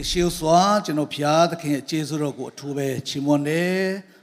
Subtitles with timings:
[0.00, 3.78] နေ့ရှေးစွာကျွန်တော်ဖျားသခင်ရဲ့ကျေးဇူးတော်ကိုအထူးပဲချီးမွမ်းတယ်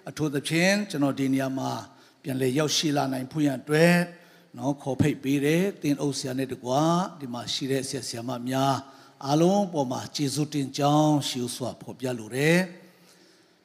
[0.09, 1.71] အထူးသဖြင့်ကျွန်တော်ဒီနေရာမှာ
[2.23, 3.95] ပြန်လေရောက်ရှိလာနိုင်ဖို့ရန်အတွက်
[4.57, 6.81] နော်ခေါ်ဖိတ်ပေးတယ်တင်းအုပ်ဆရာနဲ့တကွာ
[7.19, 8.75] ဒီမှာရှိတဲ့ဆရာဆရာမများ
[9.25, 12.57] အားလုံးပေါ်မှာကျေးဇူးတင်ကြောင်းရှေးစွာဖော်ပြလိုတယ်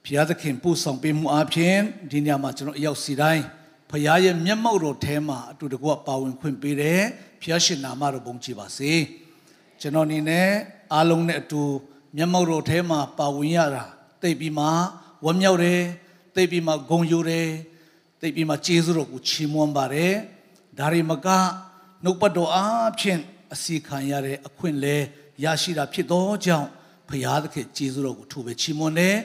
[0.05, 1.77] ဖျားသခင်ပို့ဆောင်ပေးမှုအပြင်
[2.11, 3.45] ဒီနေရာမှာကျွန်တော်အရောက်စီတိုင်း
[3.91, 7.03] ဖခင်ရဲ့မျက်မှောက်တော်ထဲမှာအတူတကွပါဝင်ခွင့်ပေးတယ်
[7.43, 8.93] ဖျားရှင်နာမတော်ဘုန်းကြီးပါစေ
[9.81, 10.49] ကျွန်တော်အနေနဲ့
[10.93, 11.63] အားလုံးနဲ့အတူ
[12.17, 13.85] မျက်မှောက်တော်ထဲမှာပါဝင်ရတာ
[14.23, 14.67] သိပြီးမှ
[15.25, 15.81] ဝမ်းမြောက်တယ်
[16.35, 17.49] သိပြီးမှဂုဏ်ယူတယ်
[18.21, 20.15] သိပြီးမှကျေးဇူးတော်ကိုချီးမွမ်းပါတယ်
[20.79, 21.29] ဒါရီမက
[22.05, 23.21] နှုတ်ပတ်တော်အားဖြင့်
[23.53, 24.97] အစီခံရတဲ့အခွင့်လဲ
[25.45, 26.69] ရရှိတာဖြစ်သောကြောင့်
[27.09, 29.17] ဖရာသခင်ကျေးဇူးတော်ကိုထိုးပဲချီးမွမ်းတယ်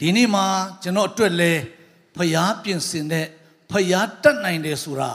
[0.00, 0.46] ဒီနေ့မှာ
[0.82, 1.52] ကျွန်တော်အတွက်လဲ
[2.16, 3.26] ဖရာပြင်ဆင်တဲ့
[3.70, 5.12] ဖရာတတ်နိုင်တယ်ဆိုတာ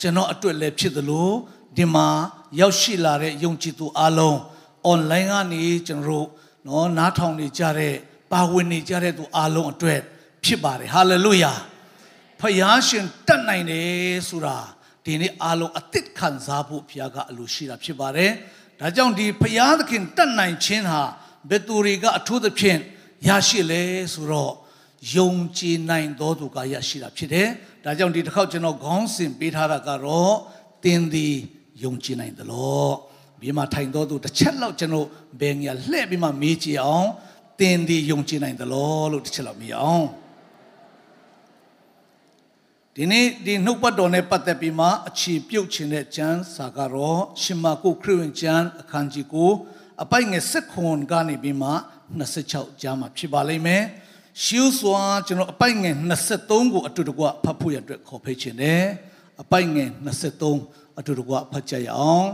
[0.00, 1.30] ကျွန်တော်အတွက်လဲဖြစ်သလို
[1.76, 2.06] ဒီမှာ
[2.60, 4.36] ရောက်ရှိလာတဲ့ယုံကြည်သူအလုံး
[4.90, 6.26] online ကနေကျွန်တော်တို့
[6.66, 7.94] နော်နားထောင်နေကြတဲ့
[8.32, 10.00] ပါဝင်နေကြတဲ့သူအလုံးအတွက်
[10.44, 11.52] ဖြစ်ပါတယ်ဟာလေလုယာ
[12.40, 14.56] ဖယားရှင်တတ်နိုင်တယ်ဆိုတာ
[15.04, 18.30] ဒီနေ့အလုံးအသစ်ခံစားဖို့ဘုရားကအလိုရှိတာဖြစ်ပါတယ်
[18.80, 21.02] ဒါကြောင့်ဒီဖယားသခင်တတ်နိုင်ခြင်းဟာ
[21.50, 22.78] ဘယ်သူတွေကအထူးသဖြင့်
[23.28, 23.82] ရရှိလဲ
[24.14, 24.52] ဆိုတော့
[25.16, 27.48] ယုံကြည်နိုင်သောသူကရရှိတာဖြစ်တယ်
[27.84, 30.34] ဒါကြောင့်ဒီတစ်ခေါက်ကျွန်တော်ခေါင်းစဉ်ပေးထားတာကတော့
[30.84, 31.36] တင်းသည်
[31.84, 32.92] ယုံကြည်နိုင်သလား
[33.42, 35.06] ဘေးမှာထိုင်တော်သူတစ်ချက်လောက်ကျွန်တော်
[35.40, 37.08] ဘယ်ငါလှည့်ပြီးမှမေးကြည့်အောင်
[37.60, 40.06] တင်းဒီယုံကြည်နိုင်သလားလို့တစ်ချက်လောက်မေးအောင်
[42.96, 49.50] ဒီနေ့ဒီနှုတ်ပတ်တော်နဲ့ပတ်သက်ပြီးမှအခြေပြုတ်ခြင်းတဲ့ကျမ်းစာကတော့ရှင်မာကုခရစ်ဝင်ကျမ်းအခန်းကြီးကို
[50.02, 51.70] အပိုက်ငယ်၁ခွန်ကနေပြီးမှ
[52.28, 53.82] 26ကျမ်းမှာဖြစ်ပါလိမ့်မယ်
[54.44, 55.94] ရှုစွာကျွန်တော်အပိုက်ငယ်
[56.30, 58.82] 23ကိုအတူတကွဖတ်ဖို့ရအတွက်ခေါ်ဖိတ်ခြင်းတယ်
[59.42, 59.88] အပိုက်ငယ်
[60.42, 62.28] 23အတူတကွဖတ်ကြရအောင်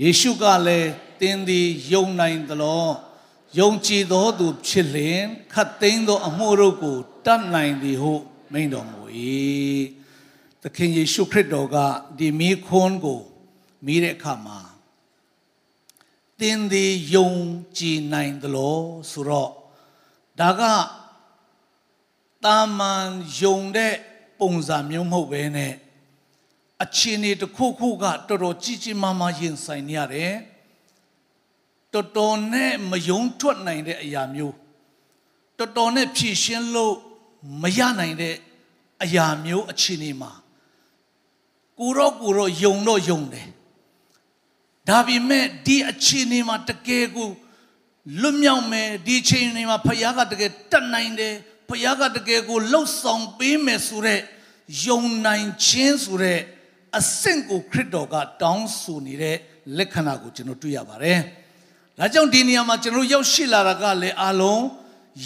[0.00, 0.90] ယေရှုကလည်း
[1.20, 2.92] တင်းသည်ယုံနိုင်သလား
[3.58, 8.12] ယုံကြည်သောသူဖြစ်လျင်ခတ်သိမ်းသောအမှုတို့ကိုတတ်နိုင်သည်ဟု
[8.52, 9.00] မိန့်တော်မူ၏
[10.62, 11.76] သခင်ယေရှုခရစ်တော်က
[12.18, 13.20] ဒီမိခွန်းကို
[13.86, 14.58] မိတဲ့အခါမှာ
[16.40, 17.30] တင်းသည်ယုံ
[17.78, 19.52] ကြည်နိုင်သလားဆိုတော့
[20.40, 20.62] ဒါက
[22.44, 23.08] တာမန်
[23.40, 23.94] ယုံတဲ့
[24.40, 25.74] ပုံစံမျိုးမဟုတ်ဘဲနဲ့
[26.82, 30.34] အခြေအနေတစ်ခုခုကတော်တော်ကြီးကြီးမားမားရင်ဆိုင်နေရတယ်
[31.92, 34.54] တော်တော်နဲ့မယုံထွက်နိုင်တဲ့အရာမျိုး
[35.58, 36.94] တော်တော်နဲ့ဖြည့်ရှင်းလို့
[37.62, 38.34] မရနိုင်တဲ့
[39.02, 40.32] အရာမျိုးအခြေအနေမှာ
[41.78, 43.48] ကိုတော့ကိုတော့ယုံတော့ယုံတယ်
[44.88, 47.28] ဒါပေမဲ့ဒီအခြေအနေမှာတကယ်ကို
[48.20, 51.34] လွတ်မြောက်မယ်ဒီအချိန်နေမှာဖခင်ကတကယ်တတ်နိုင်တယ်
[51.68, 54.20] ဖခင်ကတကယ်ကိုလှုပ်ဆောင်ပေးမယ်ဆိုတဲ့
[54.86, 56.40] ယုံနိုင်ခြင်းဆိုတဲ့
[56.98, 59.36] အဆင့်ကိုခရစ်တော်ကတောင်းဆိုနေတဲ့
[59.78, 61.18] လက္ခဏာကိုကျွန်တော်တွေ့ရပါတယ်။
[61.98, 64.64] ဒါကြောင့်ဒီနေရာမှာကျွန်တော်ရောက်ရှိလာတာကလည်းအလုံး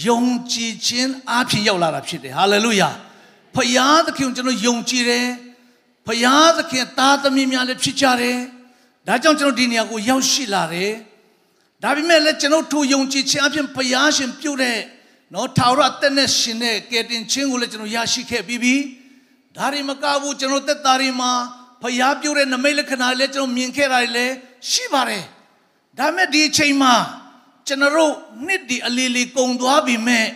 [0.06, 0.22] ယုံ
[0.53, 2.91] ကြည်ခြင်းအဖြစ်ရောက်လာတာဖြစ်တယ်။ဟာလေလုယာ။
[3.55, 5.26] ဖယားသခင်ကျွန်တော်ယုံကြည်တယ်။
[6.06, 8.38] ဖယားသခင်သားသမီးများလည်းဖြစ်ကြတယ်။
[9.06, 10.93] ဒါကြောင့်ကျွန်တော်ဒီနေရာကိုရောက်ရှိလာတယ်။
[11.82, 14.78] ဒါပေမဲ့လည်းကျွန်တော်ထိုယုံကြည်ခြင်းအဖြစ်ဖယားရှင်ပြုတ်တဲ့
[15.34, 18.76] နော်ထာဝရတက်နဲ့ရှင်တဲ့ကယ်တင်ခြင်းကိုလည်းကျွန်တော်ရရှိခဲ့ပြီးပြီ။
[19.56, 21.33] ဒါတွေမကဘူးကျွန်တော်သက်တာတွေမှာ
[21.83, 24.34] ဖျားပြိုးတဲ့နမိတ်လက္ခဏာလည်းကျွန်တော်မြင်ခဲ့တာလည်း
[24.71, 25.25] ရှိပါတယ်
[25.99, 26.94] ဒါမဲ့ဒီအချိန်မှာ
[27.67, 28.12] ကျွန်တော်တို့
[28.47, 30.27] နှစ်ဒီအလီလီကုံသွားပြီမဲ့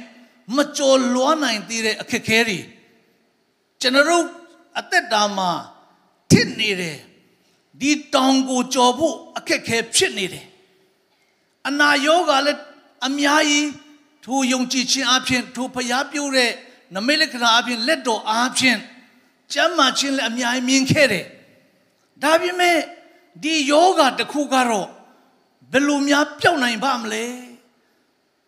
[0.56, 2.58] မကြော်လွားနိုင်သေးတဲ့အခက်ခဲတွေ
[3.80, 4.24] ကျွန်တော်တို့
[4.78, 5.50] အသက်တာမှာ
[6.30, 6.98] ထစ်နေတယ်
[7.80, 10.46] ဒီတောင်ကိုကြော်ဖို့အခက်ခဲဖြစ်နေတယ်
[11.68, 12.60] အနာယောဂါလည်း
[13.06, 13.68] အများကြီး
[14.24, 16.52] ထိုယုံကြည်ခြင်းအပြင်ထိုဖျားပြိုးတဲ့
[16.94, 18.78] နမိတ်လက္ခဏာအပြင်လက်တော်အပြင်
[19.52, 21.26] ကျမ်းမာခြင်းလည်းအများကြီးမြင်ခဲ့တယ်
[22.22, 22.78] ဒါပေမဲ့
[23.42, 24.88] ဒီယောဂတစ်ခုကတော့
[25.72, 27.24] ဘယ်လိုများပျောက်နိုင်ပါမလဲ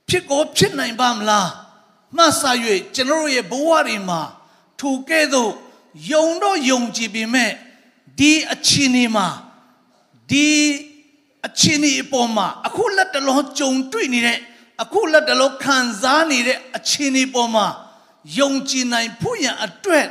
[0.09, 1.49] ဖြစ်ကောဖြစ်နိုင်ပါမလား
[2.17, 2.51] မှတ်စာ၍
[2.95, 4.21] ကျွန်တော်ရဲ့ဘဝတွေမှာ
[4.81, 5.53] ထိုကဲ့သို့
[6.13, 7.51] ယုံတော့ယုံကြည်ပေမဲ့
[8.19, 9.27] ဒီအချင်းနေမှာ
[10.31, 10.48] ဒီ
[11.47, 14.39] အချင်းနေအပေါ်မှာအခုလက်တလုံးကြုံတွေ့နေတဲ့
[14.83, 17.66] အခုလက်တလုံးခံစားနေတဲ့အချင်းနေပေါ်မှာ
[18.39, 20.07] ယုံကြည်နိုင်ဖို့ရန်အတွက်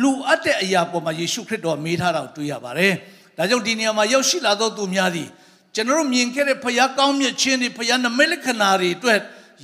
[0.00, 2.92] လူအပ်တဲ့အရာပေါ်မှာယေရှုခရစ်တော်မေးထားတာကိုတွေ့ရပါတယ်။
[3.36, 5.28] ဒါကြောင့်ဒီနေရာမှာရောက်ရှိလာသောသူများသည်
[5.74, 9.18] ကျွန်တော်တို့မြင်ခဲ့တဲ့ဖခင်ကောင်းမြတ်ခြင်းတွေဖခင်နမိတ်လက္ခဏာတွေအတွက်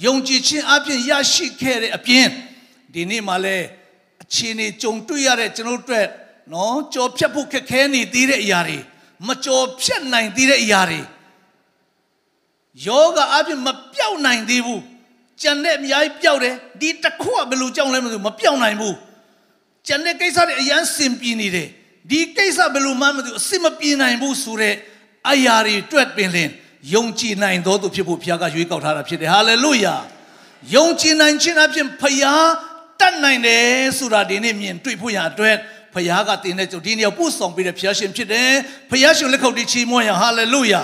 [0.04, 2.26] ယုံကြည်ခြင်းအပြင်ရရှိခဲ့တဲ့အပြင်
[2.94, 3.66] ဒီနေ့မှာလည်း
[4.22, 6.06] အခြေအနေကြုံတွေ့ရတဲ့ကျွန်တော်တို့အတွက်
[6.52, 8.78] နော်ကြော်ဖြတ်ဖို့ခက်ခဲနေသေးတဲ့အရာတွေ
[9.26, 11.00] မကြော်ဖြတ်နိုင်သေးတဲ့အရာတွေ
[12.86, 14.82] ယောဂအပြင်မပြောက်နိုင်သေးဘူး
[15.42, 18.96] ကြံတဲ့အများကြီးပြောက်တယ်ဒီတစ်ခုကဘယ်လိုကြောက်လဲမသိဘူးမပြောက်နိုင်ဘူး
[19.86, 21.68] ကျန်တဲ့ကိစ္စတွေအရန်စင်ပြေနေတယ်
[22.10, 24.74] ဒီကိစ္စဘယ်လိုမှမသိဘူးအစစ်မပြေနိုင်ဘူးဆိုတဲ့
[25.30, 26.50] အရာတွေတွေ့ပင်လင်
[26.94, 29.94] ယုံကြည်နိုင်သောသူဖြစ်ဖို့ဘုရားကရွေးကောက်ထားတာဖြစ်တယ်ဟာလေလုယာ
[30.74, 32.46] ယုံကြည်နိုင်ခြင်းအပြင်ဖခင်
[33.00, 33.66] တတ်နိုင်တယ်
[33.98, 35.56] ဆိုတာဒီနေ့မြင်တွေ့ဖို့ရအတွက်
[35.94, 38.50] ဖခင်ကတင်တဲ့ကြုံဒီနေ့ပို့ဆောင်ပေးတဲ့ဘုရားရှင်ဖြစ်တယ်
[38.90, 40.82] ဘုရားရှင်လက်ခုပ်တီးချီးမွမ်းရဟာလေလုယာ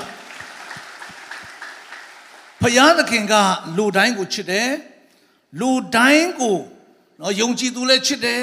[2.62, 3.34] ဖခင်သခင်က
[3.76, 4.68] လူတိုင်းကိုချစ်တယ်
[5.60, 6.58] လူတိုင်းကို
[7.20, 8.42] နော်ယုံကြည်သူလည်းချစ်တယ်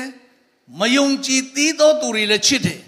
[0.80, 2.80] မယုံကြည်သေးသောသူတွေလည်းချစ်တယ်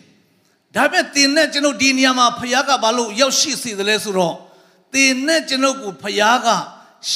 [0.75, 4.35] ဒါပေမဲ့တင်နဲ့ကျွန်ုပ်ဒီနေရာမှာဖခင်ကဘာလို့ရောက်ရှိစေတယ်လဲဆိုတော့
[4.93, 6.47] တင်နဲ့ကျွန်ုပ်ကိုဖခင်က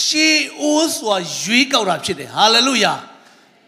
[0.02, 2.94] ရှေးအိုးစွာရွေးကောက်တာဖြစ်တယ်ဟာလေလုယာ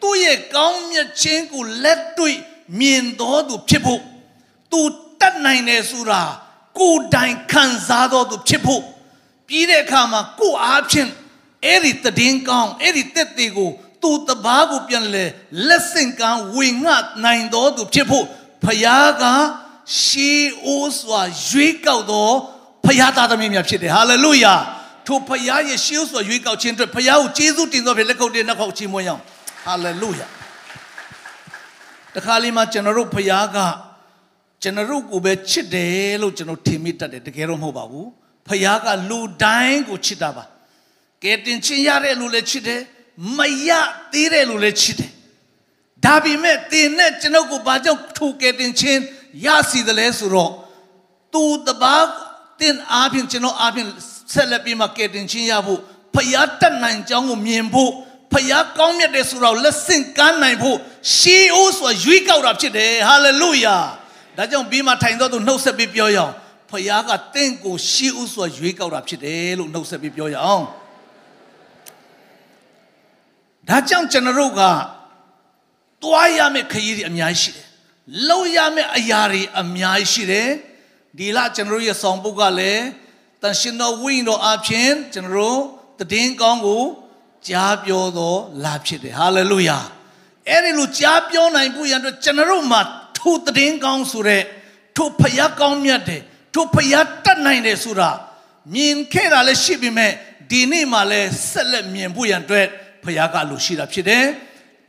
[0.01, 2.37] သူ့ရဲ့ကောင်းမြတ်ခြင်းကိုလက်တွေ့
[2.79, 4.01] မြင်တော်သူဖြစ်ဖို့
[4.71, 4.81] သူ
[5.19, 6.21] တတ်နိုင်တယ်ဆိုတာ
[6.79, 8.83] ကိုယ်တိုင်ခံစားတော်သူဖြစ်ဖို့
[9.47, 11.09] ပြီးတဲ့အခါမှာကိုယ်အားဖြင့်
[11.65, 15.25] အဲ့ဒီတည်င်းကောင်းအဲ့ဒီတက်သေးကို သူတပားကိုပြန်လဲ
[15.67, 16.93] လက်ဆင့်ကမ်းဝေငှ
[17.23, 18.25] နိုင်တော်သူဖြစ်ဖို့
[18.65, 19.23] ဖခင်က
[20.01, 22.33] ရှေးအိုးစွာရွေးကောက်တော်
[22.85, 24.53] ဖခင်သားသမီးများဖြစ်တယ်ဟာလေလုယာ
[25.07, 29.21] ထိုဖခင်ရဲ့ရှေးအိုးစွာရွေးကောက်ခြင်းအတွက်ဖခင်ကိုကျေးဇူးတင်တော်ဖြင့်လက်ခုပ်တင်နှုတ်ခေါက်ချီးမွမ်းရအောင်
[29.65, 30.27] ဟာလေလုယာ
[32.15, 33.57] တခါလေးမှကျွန်တော်တို့ဖခင်က
[34.63, 38.07] ကျွန်တော်တို့ကိုပဲချစ်တယ်လို့ကျွန်တော်ထင်မိတတ်တယ်တကယ်တော့မဟုတ်ပါဘူး
[38.47, 40.43] ဖခင်ကလူတိုင်းကိုချစ်တာပါ
[41.23, 42.81] ကဲတင်ချင်းရတဲ့လူလည်းချစ်တယ်
[43.37, 43.69] မရ
[44.13, 45.11] သေးတဲ့လူလည်းချစ်တယ်
[46.05, 49.01] ဒါပေမဲ့တင်နဲ့ကျွန်ုပ်ကိုဘာကြောင့်ထိုကဲတင်ချင်း
[49.45, 50.51] ရစီတယ်လဲဆိုတော့
[51.33, 51.95] သူတပါ
[52.59, 53.87] တင်အားဖြင့်ကျွန်တော်အားဖြင့်
[54.33, 55.79] ဆက်လက်ပြီးမှကဲတင်ချင်းရဖို့
[56.15, 57.91] ဖယားတက်နိုင်ကြောင်းကိုမြင်ဖို့
[58.33, 60.77] ဖယားကောင်းမြတ်တယ်ဆိုတော့လက်ဆင့်ကမ်းနိုင်ဖို့
[61.17, 63.77] ရှေးအိုးဆိုရွေးကောက်တာဖြစ်တယ်ဟာလေလုယာ
[64.37, 66.33] ဒါကြောင့်ပြီးမှထိုင်တော့သူနှုတ်ဆက်ပြီးပြောရအောင်
[66.71, 70.65] ဖယားကတင့်ကိုရှေးအိုးဆိုရွေးကောက်တာဖြစ်တယ်လို့နှုတ်ဆက်ပြီးပြောရအောင်
[73.69, 74.61] ဒါကြောင့်ကျွန်တော်တို့က
[76.03, 77.65] တွားရမယ့်ခရီးတွေအများကြီးရှိတယ်
[78.29, 80.49] လောက်ရမယ့်အရာတွေအများကြီးရှိတယ်
[81.17, 82.85] ဒီလကျွန်တော်တို့ရဲ့ဆောင်ပုဒ်ကလည်း
[83.41, 85.57] တန်ရှင်တော်ဝိညာဉ်တော်အပြင်ကျွန်တော်
[85.97, 86.83] တို့တည်င်းကောင်းကို
[87.47, 89.77] ကြားပြောတော်လာဖြစ်တယ်ဟာလေလုယာ
[90.49, 92.81] အဲ့ဒီလိုကြားပြောနိုင်ဖို့ရန်အတွက်ကျွန်တော်တို့မှာ
[93.17, 94.43] ထိုတည်င်းကောင်းဆိုတဲ့
[94.97, 96.21] ထိုဖျားကောင်းမြတ်တယ်
[96.53, 98.09] ထိုဖျားတတ်နိုင်တယ်ဆိုတာ
[98.73, 100.11] မြင်ခဲ့တာလည်းရှိပေမဲ့
[100.51, 102.67] ဒီနေ့မှလည်းဆက်လက်မြင်ဖို့ရန်အတွက်
[103.03, 104.25] ဖျားကလိုရှိတာဖြစ်တယ်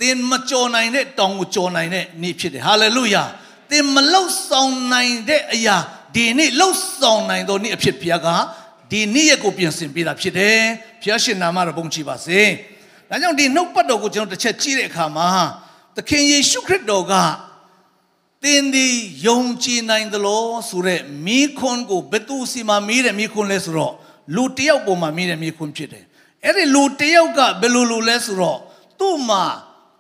[0.01, 3.23] သင်မကြော်နိုင်တဲ့တောင်ကိုကြော်နိုင်တဲ့နေ့ဖြစ်တယ်ဟာလေလုယာ
[3.71, 5.77] သင်မလောက်ဆောင်နိုင်တဲ့အရာ
[6.17, 8.29] ဒီနေ့လောက်ဆောင်နိုင်သောနေ့အဖြစ်ဘုရားက
[8.91, 10.59] ဒီနေ့ရက်ကိုပြင်ဆင်ပေးတာဖြစ်တယ်
[11.03, 12.41] ဘုရားရှင်နာမတော်ဘုန်းကြီးပါစေ
[13.09, 15.29] ဒါကြောင့်ဒီနှုတ်ပတ်တော်ကိုကျွန်တော်တစ်ချက်ကြည့်တဲ့အခါမှာ
[15.97, 17.15] သခင်ယေရှုခရစ်တော်က
[18.45, 18.89] သင်ဒီ
[19.27, 23.95] ယုံကြည်နိုင်သလိုဆိုတဲ့မိခွန်းကိုဘယ်သူစီမှာမိတဲ့မိခွန်းလဲဆိုတော့
[24.37, 26.05] လူတယောက်ပေါ်မှာမိတဲ့မိခွန်းဖြစ်တယ်
[26.45, 28.59] အဲ့ဒီလူတယောက်ကဘယ်လိုလိုလဲဆိုတော့
[29.01, 29.45] သူ့မှာ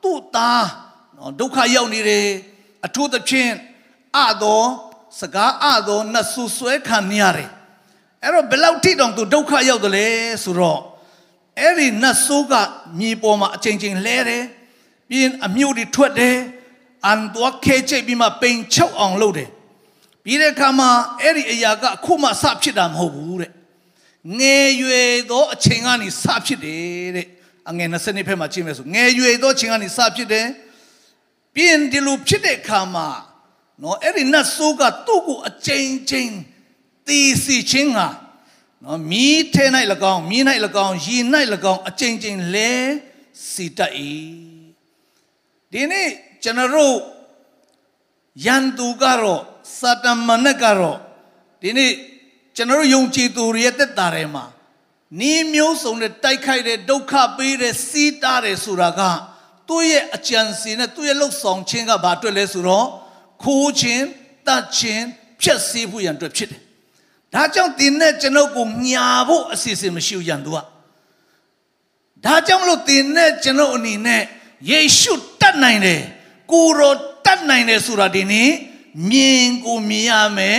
[0.03, 0.67] သူ့သား
[1.17, 2.27] နော်ဒုက္ခရောက်နေတယ်
[2.87, 3.53] အထူးသဖြင့်
[4.19, 4.63] အသော
[5.21, 7.51] စကားအသောနှဆူဆွဲခံနေရတယ်
[8.23, 10.07] အဲ့တော့ဘယ်လောက်ထိတောင်သူဒုက္ခရောက်တယ်လဲ
[10.45, 10.81] ဆိုတော့
[11.59, 12.53] အဲ့ဒီနှဆိုးက
[12.99, 14.45] မြေပေါ်မှာအချိန်ချင်းလဲတယ်
[15.09, 16.37] ပြီးရင်အမျိုးတွေထွက်တယ်
[17.07, 19.51] အန်တော့ခဲချိတ်ပြီးမှပိန်ချုပ်အောင်လုပ်တယ်
[20.25, 20.91] ပြီးတဲ့အခါမှာ
[21.21, 23.51] အဲ့ဒီအရာကအခုမှစဖြစ်တာမဟုတ်ဘူးတဲ့
[24.39, 27.27] ငယ်ရွယ်သောအချိန်ကနေစဖြစ်တယ်တဲ့
[27.71, 30.47] အငယ်20နှစ်ဖက်မှာကြည့်မယ်ဆိုငယ်ရွယ်သောအချိန်ကနေစဖြစ်တယ်
[31.55, 33.09] ပြီးရင်ဒီလိုဖြစ်တဲ့အခါမှာ
[33.83, 36.35] နော်အဲ့ဒီနတ်ဆိုးကသူ့ကိုအချိန်ချင်း
[37.07, 38.09] တီးစီချင်းဟာ
[38.85, 39.65] နော်မီးထဲ၌၎
[40.12, 40.43] င်းမီး၌၎
[40.87, 41.17] င်းရေ၌၎
[41.73, 42.73] င်းအချိန်ချင်းလဲ
[43.50, 43.93] စီတတ်၏
[45.73, 46.09] ဒီနေ့
[46.43, 46.97] ကျွန်တော်တို့
[48.47, 49.43] ယန်သူကတော့
[49.79, 50.99] စာတမန်ကတော့
[51.62, 51.93] ဒီနေ့
[52.57, 54.45] ကျွန်တော်တို့ယုံကြည်သူတွေရဲ့တက်တာထဲမှာ
[55.21, 59.00] နီးမျိုးစုံနဲ့တိုက်ခိုက်တဲ့ဒုက္ခပေးတဲ့စီးတားတယ်ဆိုတာက
[59.69, 62.87] သူ့ရဲ့အကြံစီနဲ့သူ့ရဲ့လှုပ်ဆောင်ခြင်းကဘာအတွက်လဲဆိုတော့
[63.45, 64.04] ခိုးခြင်း
[64.47, 65.04] တတ်ခြင်း
[65.40, 66.61] ဖြက်စီးဖို့ရန်အတွက်ဖြစ်တယ်။
[67.35, 70.59] ဒါကြောင့်တင်းနဲ့ကျွန်ုပ်ကိုညာဖို့အစီအစဉ်မရှိဘူးရန်သူက။
[72.25, 74.23] ဒါကြောင့်မလို့တင်းနဲ့ကျွန်ုပ်အနေနဲ့
[74.71, 76.00] ယေရှုတတ်နိုင်တယ်။
[76.52, 76.95] ကိုရော
[77.26, 78.50] တတ်နိုင်တယ်ဆိုတာဒီနေ့
[79.11, 80.59] မြင်ကိုမြင်ရမယ်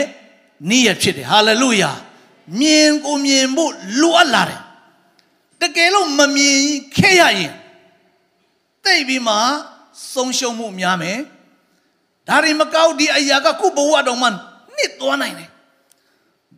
[0.70, 1.91] နေ့ရဖြစ်တယ်။ဟာလေလုယာ။
[2.60, 4.62] မြင်ကိုမြင်ဖို့လိုအပ်လာတယ်။
[5.62, 6.60] တကယ်လို့မမြင်
[6.98, 7.53] ခဲ့ရရင်
[8.84, 9.36] တိတ်ပြီးမှ
[10.13, 11.20] ဆုံးရှုံးမှုများမယ်။
[12.27, 14.27] ဒါတွေမကောက်ဒီအရာကခုဘဝတော်မှ
[14.75, 15.50] နှစ်သွားနိုင်တယ်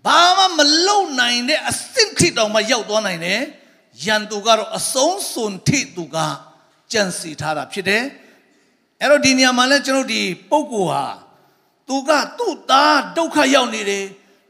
[0.05, 3.41] ဘာမှမလုံနိုင်တဲ့အဆင့်ထိတောင်မှရောက်သွားနိုင်တယ်
[4.05, 6.17] ယန်သူကတော့အဆုံးစွန်ထိသူက
[6.91, 8.03] ကြံစီထားတာဖြစ်တယ်
[9.01, 11.05] အဲ့တော့ဒီနေရာမှာလဲကျွန်တော်ဒီပုဂ္ဂိုလ်ဟာ
[11.93, 14.05] သူကသူ့သားဒုက္ခရောက်နေတယ်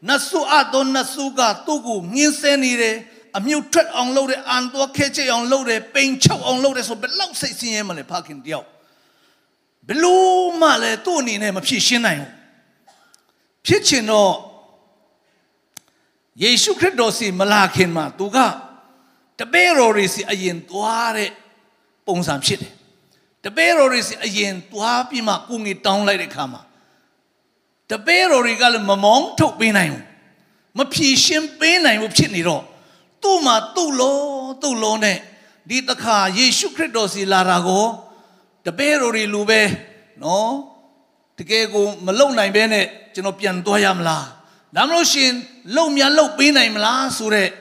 [0.10, 2.96] နတ်ဆုအသောနတ်ဆုကသူ့ကိုငင်းဆဲနေတယ်
[3.38, 8.68] အမြုပ်ထွက်အောင်လုပ်တယ်အန်တော့ခဲချေအောင်လုပ်တယ်ပိန်ချုပ်အောင်လုပ်တယ်ဆိုဘယ်လောက်စိတ်ဆင်းရဲမလဲဖခင်တယောက်
[9.88, 12.32] ဘလို့မှလည်းသူ့အနေနဲ့မဖြစ်ရှင်းနိုင်ဘူး
[13.68, 14.34] ဖြစ်ချင်တော့
[16.44, 18.38] ယေရှုခရစ်တော်စီမလာခင်မှာသူက
[19.40, 21.32] တပည့်တော်တွေစီအရင်သွားတဲ့
[22.08, 22.74] ပုံစံဖြစ်တယ်
[23.46, 26.62] တပည့်တော်တွေစီအရင်သွားပြီးမှကိုငေတောင်းလိုက်တဲ့ခါမှာ
[27.92, 30.04] တပည့်တော်တွေကလည်းမမောင်းထုတ်ပေးနိုင်ဘူး
[30.78, 32.64] မဖြေရှင်းပေးနိုင်ဘူးဖြစ်နေတော့
[33.24, 34.18] သူ့မှာသူ့လော
[34.62, 35.18] သူ့လောနဲ့
[35.70, 37.86] ဒီတခါယေရှုခရစ်တော်စီလာတာကို
[38.66, 39.62] တပည့်တော်တွေလူပဲ
[40.24, 40.52] နော်
[41.40, 44.26] တကယ်ကိုမလုံနိုင်ဘဲနဲ့ကျွန်တော်ပြန်သွားရမလား
[44.76, 45.32] ဒါမလို့ရှင်
[45.76, 47.52] လုံမြလုံပေးနိုင်မလားဆိုတော့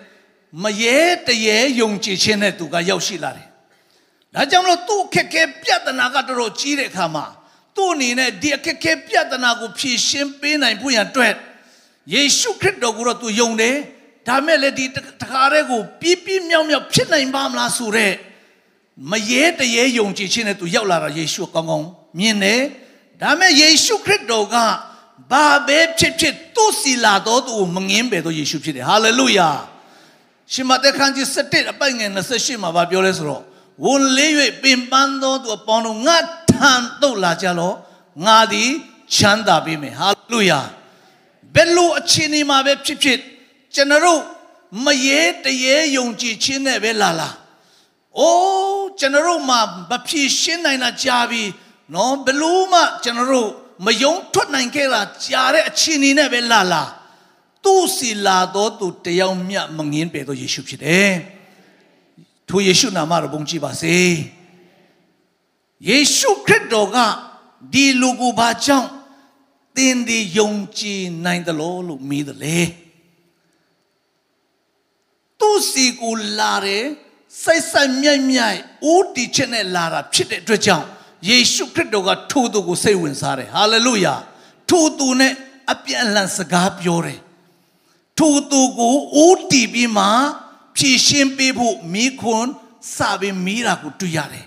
[0.63, 3.49] မရဲတရဲယုံကြည်ခြင်းနဲ့သူကရောက်ရှိလာတယ်
[4.35, 7.25] ဒါကြောင့်မလို့သူ့ခက်ခဲပြဿနာကတော်တော်ကြီးတဲ့အခါမှာ
[7.77, 11.35] သူ့အနေနဲ့ဒီအခက်ခဲပြဿနာကိုဖြေရှင်းပေးနိုင်ဖို့ရန်အတွက်
[12.15, 13.77] ယေရှုခရစ်တော်ကိုတော့သူယုံတယ်
[14.29, 14.87] ဒါမဲ့လည်းဒီ
[15.23, 18.15] တခါတည်းကိုပြပြမြောက်မြောက်ဖြစ်နိုင်ပါမလားဆိုတော့
[19.11, 21.87] မရဲတရဲယုံကြည်ခြင်းနဲ့သူရောက်လာတာယေရှုကောင်းကောင်း
[22.19, 22.61] မြင်တယ်
[23.23, 24.57] ဒါမဲ့ယေရှုခရစ်တော်က
[25.33, 29.51] ဘာပဲဖြစ်ဖြစ်သူ့စီလာတော်သူကိုမငင်းပယ်တော့ယေရှုဖြစ်တယ်ဟာလေလုယာ
[30.53, 33.43] ရှင်မသက်ခန်းကြီး7အပိုင်ငယ်28မှာဗာပြောလဲဆိုတော့
[33.85, 36.17] ဝန်လေး၍ပင်ပန်းသောသူအပေါင်းတို့ငါ
[36.63, 37.73] ထံသို့လာကြလော
[38.27, 38.71] ငါသည်
[39.15, 40.61] ချမ်းသာပေးမယ်ဟာလေလုယာ
[41.55, 43.19] ဘယ်လိုအခြေအနေမှာပဲဖြစ်ဖြစ်
[43.75, 44.21] ကျွန်တော်တို့
[44.85, 47.29] မရဲတရဲယုံကြည်ခြင်းနဲ့ပဲလာလာ
[48.19, 51.43] အိုးကျွန်တော်တို့မှာမဖြေရှင်းနိုင်တာကြာပြီ
[51.95, 53.51] နော်ဘလို့မှကျွန်တော်တို့
[53.87, 56.83] မယုံထွက်နိုင်ခဲ့တာကြာတဲ့အခြေအနေနဲ့ပဲလာလာ
[57.65, 61.13] သူ့စီလာတော့သူတယောက်မြတ်မငင်းပေတော့ယေရှုဖြစ်တယ်
[62.49, 63.97] ထိုယေရှုနာမတော်ဘုန်းကြီးပါစေ
[65.89, 66.97] ယေရှုခရစ်တော်က
[67.73, 68.91] ဒီလူကိုဘာကြောင့်
[69.77, 72.61] သင်ဒီယုံကြည်နိုင်တယ်လို့လို့မေးတယ်လေ
[75.39, 76.85] သူ့စီကိုလာတယ်
[77.43, 78.59] စိတ်ဆိုင်မြိုက်မြိုက်
[78.93, 80.87] ဦးတည်ချက်နဲ့လာတာဖြစ်တဲ့အတွက်ကြောင့်
[81.29, 84.15] ယေရှုခရစ်တော်ကထိုသူကိုစိတ်ဝင်စားတယ်ဟာလေလုယာ
[84.71, 85.33] ထိုသူနဲ့
[85.73, 87.21] အပြန်အလှန်စကားပြောတယ်
[88.19, 90.07] ထိုသူကိုဦးတည်ပြီးမှ
[90.77, 92.51] ဖြည့်ရှင်းပေးဖို့မိခွန်း
[92.97, 94.47] စပြီးမိတာကိုတွေ့ရတယ်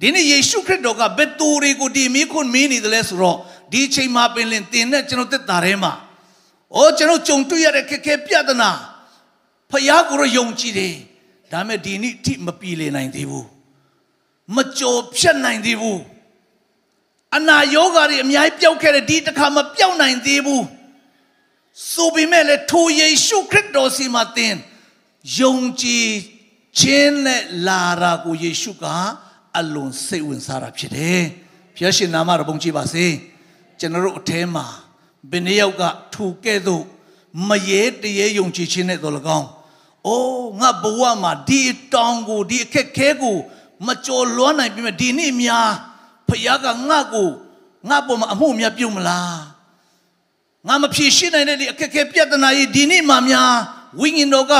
[0.00, 3.38] ဒီနေ့ယေရှုခရစ်တော်ကဘယ်သူတွေကိုဒီမိခွန်းမင်းနေတယ်လဲဆိုတော့
[3.72, 5.92] ဒီအချိန်မှာပင်လင်တင်တဲ့ကျွန်တော်တက်တာထဲမှာ
[6.74, 8.70] အိုးကျွန်တော်ကြုံတွေ့ရတဲ့ခက်ခဲပြဿနာ
[9.70, 10.94] ဖယားကိုရယုံကြည်တယ်
[11.52, 13.48] ဒါမဲ့ဒီနေ့အထိမပြေလည်နိုင်သေးဘူး
[14.54, 16.00] မကြော်ဖြတ်နိုင်သေးဘူး
[17.36, 20.64] အနာယောဂါတွေအများကြီးပျောက်ခဲ့တယ်ဒီတစ်ခါမပျောက်နိုင်သေးဘူး
[21.92, 24.54] ဆိုပေမဲ့လည်းထိုယေရှုခရစ်တော်စီမှာသင်
[25.40, 26.08] ယုံကြည်
[26.78, 28.84] ခြင်းနဲ့လာတာကိုယေရှုက
[29.58, 31.22] အလွန်စိတ်ဝင်စားတာဖြစ်တယ်
[31.76, 33.06] ဖျားရှင်နာမတော်ဘုန်းကြီးပါစေ
[33.78, 34.66] ကျွန်တော်တို့အထဲမှာ
[35.30, 35.82] ဘယ်နှယောက်က
[36.14, 36.84] ထူကဲ့သို့
[37.48, 39.48] မရဲတရဲယုံကြည်ခြင်းနဲ့တော်၎င်း
[40.06, 41.60] အိုးငါဘဝမှာဒီ
[41.92, 43.36] တောင်ကိုဒီအခက်ခဲကို
[43.86, 45.70] မကြော်လွှမ်းနိုင်ပြီမဲ့ဒီနေ့များ
[46.28, 47.28] ဖခင်ကငါ့ကို
[47.88, 49.38] ငါ့ပေါ်မှာအမှုများပြုတ်မလား
[50.66, 53.52] ငါမဖြေရှင်းနိုင်တဲ့ဒီအခက်ခဲပြဿနာကြီးဒီနေ့မှများ
[54.00, 54.54] ဝိညာဉ်တော်က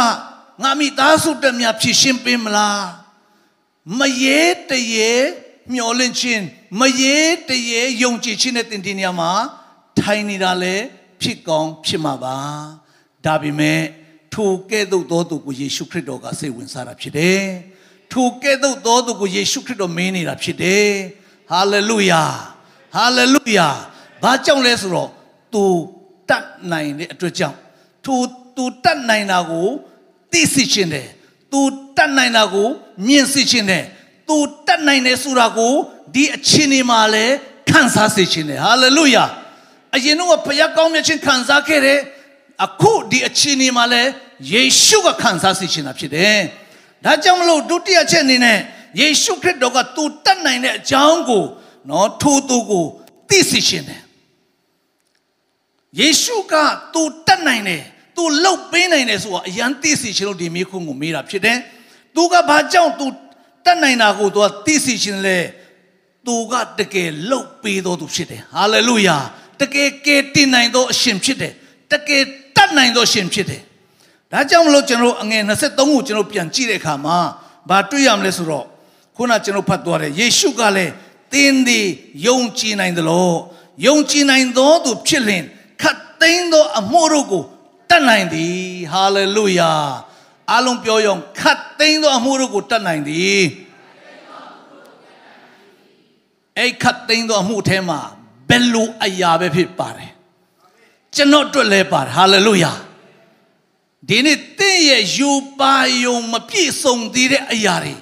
[0.63, 3.06] ငါမိသားစုတက်များဖြေရှင်းပေးမလား
[3.99, 5.13] မရေတရေ
[5.73, 6.45] မျောလင့်ခြင်း
[6.81, 7.17] မရေ
[7.49, 9.31] တရေယုံကြည်ခြင်းနဲ့တင်တင်နေရမှာ
[10.01, 10.75] ထိုင်နေတာလဲ
[11.23, 12.39] ဖြစ်ကောင်းဖြစ်မှာပါ
[13.25, 13.81] ဒါပေမဲ့
[14.35, 17.43] ထိုကဲ့သို့သောသူကိုယေရှုခရစ်တော်ကစိတ်ဝင်စားတာဖြစ်တယ်
[18.13, 20.87] ထိုကဲ့သို့သောသူကိုယေရှုခရစ်တော်မင်းနေတာဖြစ်တယ်
[21.51, 22.23] ဟာလေလုယာ
[22.97, 23.69] ဟာလေလုယာ
[24.23, 25.11] ဘာကြောင့်လဲဆိုတော့
[25.55, 25.65] သူ
[26.29, 27.57] တတ်နိုင်တဲ့အတွက်ကြောင့်
[28.05, 28.15] သူ
[28.57, 29.69] သူတတ်နိုင်တာကို
[30.33, 31.09] သိသိချင်းတယ်
[31.53, 31.61] သူ
[31.97, 32.69] တတ်နိုင်တာကို
[33.07, 33.85] မြင်သိချင်းတယ်
[34.29, 34.37] तू
[34.67, 35.75] တတ်နိုင်တယ်ဆိုတာကို
[36.15, 37.25] ဒီအချင်းဒီမှာလဲ
[37.71, 39.25] ခံစားသိချင်းတယ်ဟာလေလုယာ
[39.97, 41.99] အရင်တော့ဘုရားကောင်းမြတ်ခြင်းခံစားခဲ့တယ်
[42.65, 44.03] အခုဒီအချင်းဒီမှာလဲ
[44.53, 46.39] ယေရှုကခံစားသိချင်းတာဖြစ်တယ်
[47.05, 48.59] ဒါကြောင့်မလို့ဒုတိယချက်အနေနဲ့
[49.01, 51.45] ယေရှုခရစ်တော်ကသူတတ်နိုင်တဲ့အကြောင်းကို
[51.91, 52.87] နော်ထိုသူကို
[53.29, 54.03] သိစေခြင်းတယ်
[56.01, 56.55] ယေရှုက
[56.95, 57.83] သူတတ်နိုင်တယ်
[58.17, 61.59] သူလှုပ်ပေးနိုင်တယ်ဆိုတာအရန်သိစေခြင်းလို့ဒီမိခွန်းကိုမေးတာဖြစ်တယ်
[62.17, 63.07] သူကဘာကြောင့်သူ
[63.65, 65.39] တတ်နိုင်တာကိုသူကသိစေခြင်းလဲ
[66.27, 69.17] သူကတကယ်လှုပ်ပေးတော်သူဖြစ်တယ်ဟာလေလုယာ
[69.61, 71.53] တကယ်ကယ်တင်နိုင်သောအရှင်ဖြစ်တယ်
[71.93, 72.23] တကယ်
[72.57, 73.63] တတ်နိုင်သောအရှင်ဖြစ်တယ်
[74.33, 77.19] ဒါကြောင့်မလို့ကျွန်တော်အငယ်23ကိုကျွန်တော်ပြန်ကြည့်တဲ့အခါမှာ
[77.69, 78.67] ဘာတွေ့ရမလဲဆိုတော့
[79.17, 80.93] ခုနကျွန်တော်ဖတ်သွားတယ်ယေရှုကလည်း
[81.33, 81.87] သင်သည်
[82.27, 83.33] ယုံကြည်နိုင်သလို
[83.87, 85.43] ယုံကြည်နိုင်သောသူဖြစ်လင်
[85.83, 87.45] ခတ်သိမ်းသောအမှုတို့ကို
[87.91, 88.57] တတ်နိုင်သည်
[88.93, 89.73] ဟာလေလုယာ
[90.55, 93.43] အလုံးပြောယုံခတ် သိမ်းသောအမှုတို့ကိုတတ်နိုင်သည်
[96.59, 98.01] အဲ့ခတ်သိမ်းသောအမှုထဲမှာ
[98.49, 100.11] ဘယ်လိုအရာပဲဖြစ်ပါတယ်
[101.15, 102.73] ကျွန်တော်အတွက်လည်းပါတယ်ဟာလေလုယာ
[104.09, 105.31] ဒီနေ့တင့်ရဲ့ယူ
[105.61, 107.95] ပါယုံမပြည့်စုံသေးတဲ့အရာတွေ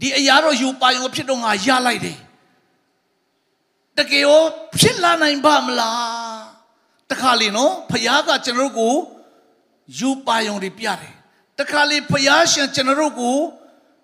[0.00, 2.18] ဒီအရာတော့ယူပါယုံဖြစ်တော့ငါရလိုက်တယ်
[3.98, 4.42] တကယ်ရော
[4.78, 6.40] ဖြစ်လာနိုင်ပါမလား
[7.10, 8.94] တခါလေနော်ဖခင်ကကျွန်တော်တို့ကို
[9.98, 11.14] ယူပါယုံတွေပြတယ်
[11.60, 13.38] တခါလေဖယားရှင်ကျွန်တော်တို့ကို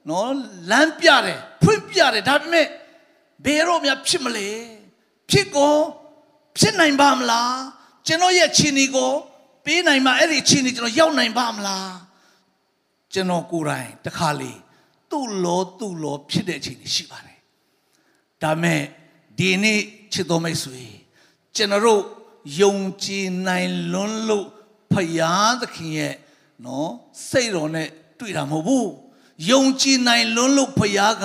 [0.08, 0.32] နော်
[0.70, 2.66] လမ်းပြတယ်ဖွင့်ပြတယ်ဒါပေမဲ့
[3.44, 4.48] ဘယ်တော့မှဖြစ်မလဲ
[5.30, 5.74] ဖြစ်ကို
[6.58, 7.56] ဖြစ်နိုင်ပါမလား
[8.06, 9.12] ကျွန်တော်ရဲ့ခြေနေကို
[9.64, 11.92] ပေးနိုင်မှာအဲ့ဒီခြေနေကျွန်တော်ရောက်နိုင်ပါမလား
[13.12, 14.52] ကျွန်တော်ကိုယ်တိုင်တခါလေ
[15.10, 17.38] သူ့လောသူ့လောဖြစ်တဲ့အခြေအနေရှိပါတယ်
[18.42, 18.80] ဒါမဲ့
[19.38, 19.80] ဒီနေ့
[20.12, 20.84] ချစ်တော်မိတ်ဆွေ
[21.56, 22.02] ကျွန်တော်တို့
[22.60, 24.46] ယုံကြည်နိုင်လွန်းလို့
[24.92, 26.14] ဖယားသခင်ရဲ့
[26.64, 26.90] နော်
[27.30, 27.88] စိတ်တော်နဲ့
[28.20, 28.90] တွေ့တာမဟုတ်ဘူး
[29.50, 31.24] ယုံကြည်နိုင်လွန်းလို့ဖယားက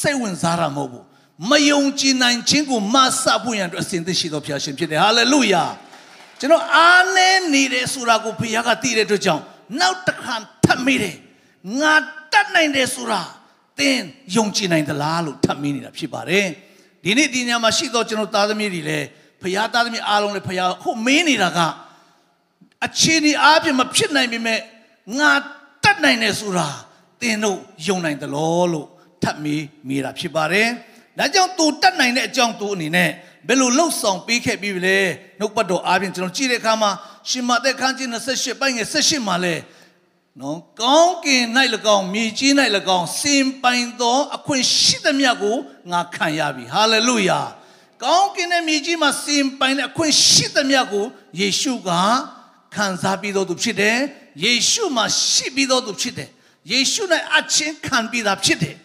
[0.00, 1.04] စိတ်ဝင်စားတာမဟုတ်ဘူး
[1.50, 5.64] မယုံကြည်နိုင်ခြင်းကိုမဆပ်ဖို့ရန်အတွက်အစဉ်သင့်ရှိသောဖျားရှင်ဖြစ်တယ်ဟာလေလုယာ
[6.40, 9.42] ကျွန်တော်အားနည်းနေတယ်ဆိုတာကိုဖယားကသိတဲ့အတွက်ကြောင့်
[9.80, 11.16] နောက်တစ်ခါထပ်မိတယ်
[11.80, 11.94] ငါ
[12.32, 13.20] တတ်နိုင်တယ်ဆိုတာ
[13.78, 13.98] သင်
[14.36, 16.46] ယုံကြည်နိုင်သလားလို့ထပ်မိနေတာဖြစ်ပါတယ်
[17.04, 19.06] ဒီနေ့ဒီညမှာရှိသောကျွန်တော်သားသမီးတွေလည်း
[19.42, 21.58] ဖယားသားသမီးအားလုံးလည်းဖယားဟုတ်မင်းနေတာက
[22.86, 24.60] အခြေအနေအားဖြင့်မဖြစ်နိုင်ပေမဲ့
[25.18, 25.30] ငါ
[25.84, 26.68] တတ်နိုင်တယ်ဆိုတာ
[27.20, 28.88] သင်တို့ယုံနိုင်သလားလို့
[29.22, 30.68] ထပ်မေးမိတာဖြစ်ပါတယ်။
[31.18, 33.10] ဒါကြောင့်သူတတ်နိုင်တဲ့အကြောင်းသူအနေနဲ့
[33.48, 34.98] ဘယ်လိုလှုပ်ဆောင်ပေးခဲ့ပြီးလဲ
[35.38, 36.90] နှုတ်ပတ်တော်အားဖြင့်ကျွန်တော်ကြည့်တဲ့အခါမှာ
[37.28, 39.54] ရှင်မသက်ခန်းကြီး28ပိုင်းငယ်18မှာလဲ
[40.40, 41.44] နော်ကောင်းကင်၌၎
[41.96, 42.52] င်းမြေကြီး၌၎
[42.98, 45.56] င်းစင်ပိုင်သောအခွင့်ရှိသမျှကို
[45.92, 47.40] ငါခံရပြီဟာလေလုယာ
[48.04, 51.06] ကောင်းကင်နဲ့မြေကြီးမှာစင်ပိုင်တဲ့အခွင့်ရှိသမျှကို
[51.40, 51.90] ယေရှုက
[52.74, 53.98] ခံစားပြီးသောသူဖြစ်တယ်
[54.44, 56.28] ယေရှုမှာရှိပြီးသောသူဖြစ်တယ်
[56.70, 57.02] ယေရှု၌
[57.38, 58.76] အချင်းခံပြီးသားဖြစ်တယ်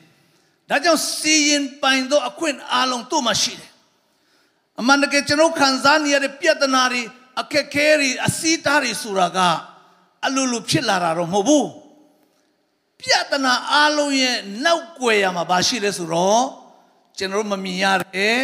[0.69, 3.71] ဒါကြောင့်စီရင်ပိုင်သောအခွင့်အာလုံးသူ့မှာရှိတယ်
[4.79, 7.01] အမှန်တကယ်ကျွန်တော်ခံစားနေရတဲ့ပြဿနာတွေ
[7.41, 9.39] အခက်ခဲတွေအစည်းအတားတွေဆိုတာက
[10.25, 11.69] အလိုလိုဖြစ်လာတာတော့မဟုတ်ဘူး
[13.01, 16.45] ပြဿနာအလုံးရဲ့နောက်ွယ်ရမှာဘာရှိလဲဆိုတော့
[17.17, 18.37] ကျွန်တော်မမြင်ရတဲ့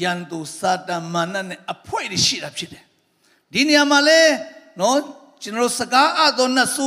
[0.00, 2.84] ယန်သူစာတမန်နဲ့အဖွဲတွေရှိတာဖြစ်တယ်
[3.52, 4.20] ဒီနေရာမှာလဲ
[4.80, 4.98] နော်
[5.42, 6.86] ကျွန်တော်စကားအသောနဲ့ဆူ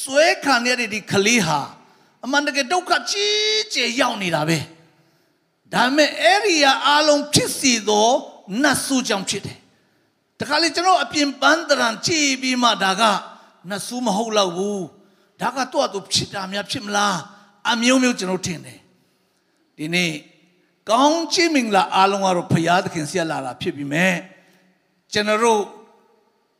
[0.00, 1.60] ဆွဲခံရတဲ့ဒီကလေးဟာ
[2.24, 4.58] အမှန်တကယ်ဒုက္ခကြီးကျယ်ရောက်နေတာပဲ
[5.72, 8.08] ဒါပေမဲ့အဲ့ဒီဟာအလုံးဖြစ်စီသော
[8.62, 9.58] နတ်ဆူကြောင့်ဖြစ်တယ်
[10.38, 13.02] တခါလေကျွန်တော်အပြင်ပန်းတရံကြည့်ပြီးမှဒါက
[13.70, 14.84] နတ်ဆူမဟုတ်တော့ဘူး
[15.40, 17.16] ဒါကတော့သူဖြစ်တာများဖြစ်မလား
[17.70, 18.80] အမျိုးမျိုးကျွန်တော်ထင်တယ်
[19.78, 20.12] ဒီနေ့
[20.90, 24.14] ကောင်းချီးမင်္ဂလာအားလုံးကတော့ဖရာသခင်ဆက်လာတာဖြစ်ပြီးမဲ့
[25.12, 25.60] ကျွန်တော်တို့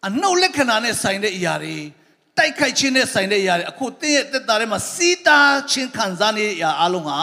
[0.07, 1.77] အနှုတ်လက္ခဏာနဲ့ဆိုင်တဲ့အရာတွေ
[2.38, 5.38] တိုက်ခိုက်ခြင်းနဲ့ဆိုင်တဲ့အရာတွေအခုတင်းရဲ့တက်တာထဲမှာစီးတာ
[5.71, 7.19] ချင်းခံစားနေတဲ့အရာအလုံးဟာ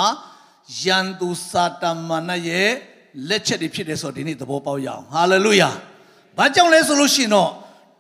[0.84, 2.72] ယန်သူစာတမန်ရဲ့
[3.30, 5.70] လက်ချက်တွေဖြစ်တယ်ဆိုတော့ဒီနေ့သဘောပေါက်ရအောင်ဟာလေလုယာ
[6.38, 7.52] ဘာကြောင့်လဲဆိုလို့ရှိရင်တော့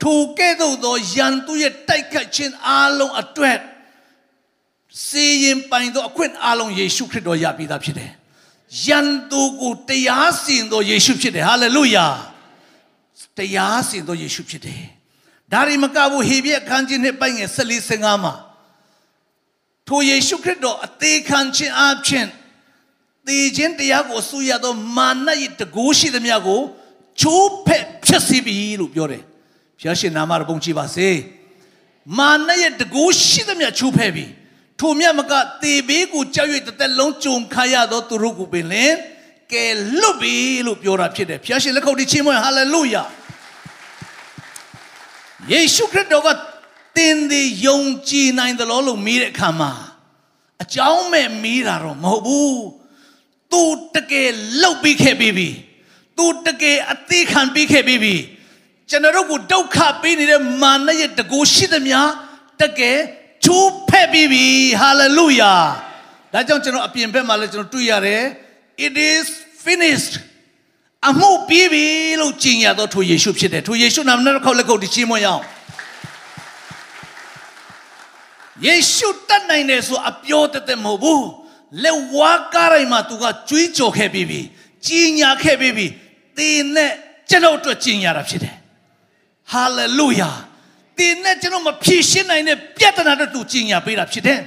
[0.03, 3.59] ထိုကဲ့သို့သောယန်သူရဲ့တိုက်ခိုက်ခြင်းအလုံးအတွက်
[5.07, 8.11] စီရင်ပိုင်သောအခွင့်အလုံးယေရှုခရစ်တော်ရပြီးသားဖြစ်တယ်
[8.85, 12.07] ယန်သူကိုတရားစီရင်သောယေရှုဖြစ်တယ်ဟာလေလုယာ
[13.37, 14.83] တရားစီရင်သောယေရှုဖြစ်တယ်
[15.51, 18.33] ဒါရီမကဘူးဟေဘရဲအခန်းကြီးနှစ်ပိုင်းငယ်14 15မှာ
[19.87, 22.27] ထိုယေရှုခရစ်တော်အသေးခံခြင်းအပြင်
[23.27, 25.27] သေခြင်းတရားကိုအဆူရသောမာန၏
[25.59, 26.61] တကူရှိသမျှကို
[27.21, 29.23] ချိုးဖက်ဖြစ်စီပြီလို့ပြောတယ်။
[29.79, 31.09] ဘုရားရှင်နာမတော်ပုံကြည်ပါစေ။
[32.17, 34.25] မာနရဲ့တကူရှိသမျှချိုးဖက်ပြီ။
[34.79, 38.93] ထိုမြတ်မကသေဘေးကိုကြောက်၍တစ်သက်လုံးကြုံခါရသောသူတို့ကိုပင်လင်
[39.53, 39.65] ကဲ
[39.99, 43.03] လွတ်ပြီလို့ပြောတာဖြစ်တယ်။ဘုရားရှင်လက်ခုပ်တီးချီးမွမ်းဟာလေလုယာ။
[45.49, 46.29] ယေရှုခရစ်တော်က
[46.97, 49.71] သင်သည်ယုံကြည်နိုင်တယ်လို့မေးတဲ့အခါမှာ
[50.63, 52.55] အကြောင်းမဲ့မေးတာတော့မဟုတ်ဘူး။
[53.51, 53.61] तू
[53.95, 54.29] တကယ်
[54.61, 55.49] လှုပ်ပြီးခဲ့ပြီးပြီ။
[56.17, 58.15] तू တကယ်အသေးခံပြီးခဲ့ပြီးပြီ။
[58.89, 61.99] ကျွန်တော်တို့ကိုဒုက္ခပေးနေတဲ့မာနရဲ့တကူရှိသမျှ
[62.61, 62.97] တကယ်
[63.45, 64.45] ချိုးဖက်ပြီးပြီ။
[64.81, 65.61] hallelujah
[66.33, 68.23] ။ဒါကြောင့်ကျွန်တော်အပြင်ဘက်မှာလည်းကျွန်တော်တွေ့ရတယ်
[68.85, 69.25] it is
[69.65, 70.13] finished
[71.09, 71.85] အမှုပြီးပြီ
[72.21, 75.43] လို့ကြင်ရတော့ထိုယေရှုဖြစ်တယ်ထိုယေရှုနာမနဲ့ခေါက်လက်ခုပ်တချီးမွမ်းရအောင်
[78.65, 81.27] ယေရှုတတ်နိုင်တယ်ဆိုအပြောတသက်မဟုတ်ဘူး
[81.83, 84.41] လက်ဝါးကားတိုင်းမှာသူကကြွေးကြော်ခဲ့ပြီးပြီ
[84.85, 85.87] ကြီးညာခဲ့ပြီးပြီ
[86.37, 86.91] တင်းနဲ့
[87.29, 88.55] ကျွန်တော်အတွက်ကြီးညာတာဖြစ်တယ်
[89.51, 90.31] ဟာလေလုယာ
[90.97, 94.39] တင်းနဲ့ကျွန်တော်မဖြည့်ရှင်းနိုင်တဲ့ပြဿနာတွေသူကြီးညာပေးတာဖြစ်တယ်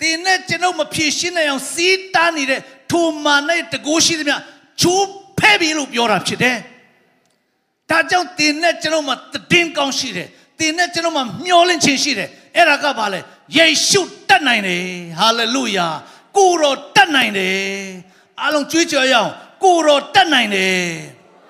[0.00, 4.36] တင်းနဲ့ကျွန်တော်မဖြည့်ရှင်းနိုင်အောင်စီးတားနေတဲ့ထိုမာနဲ့တကိုးရှိသမျှ
[4.82, 5.19] ချိုး
[5.50, 6.56] ဖဲ့ပြီလို့ပြောတာဖြစ်တယ်။
[7.90, 9.16] ဒါကြောင့်တင်နဲ့ကျွန်တော်မှာ
[9.52, 13.20] တည်င်းကောင်းရှိတယ်။တင်နဲ့ကျွန်တော်မှာမျောလင့်ခြင်းရှိတယ်။အဲ့ဒါကဘာလဲ။
[13.56, 14.82] ယေရှုတတ်နိုင်တယ်။
[15.18, 15.86] ဟာလေလုယာ။
[16.36, 17.58] ကိုတော်တတ်နိုင်တယ်။
[18.40, 19.30] အားလုံးကြွေးကြော်ရအောင်။
[19.64, 20.80] ကိုတော်တတ်နိုင်တယ်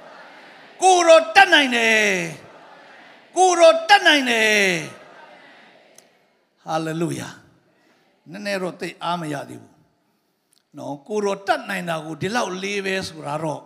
[0.83, 2.05] ။ကိုတော်တတ်နိုင်တယ်။
[3.37, 4.61] ကိုတော်တတ်နိုင်တယ်။
[6.65, 7.29] ဟာလေလုယာ။
[8.31, 9.75] နည်းနည်းတော့သိအားမရသေးဘူး။
[10.77, 13.61] နော်ကိုတော်တတ်နိုင်တာကိုဒီလောက်လေးပဲဆိုတာတော့